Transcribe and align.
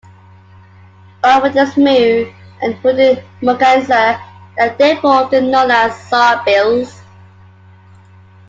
Along 1.23 1.43
with 1.43 1.53
the 1.53 1.59
smew 1.65 2.33
and 2.63 2.73
hooded 2.77 3.23
merganser, 3.43 4.19
they 4.57 4.67
are 4.69 4.75
therefore 4.75 5.13
often 5.25 5.51
known 5.51 5.69
as 5.69 5.93
"sawbills". 6.09 7.01